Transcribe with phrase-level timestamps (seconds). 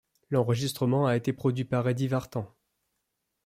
[0.31, 2.51] L'enregistrement a été produit par Eddie Vartan.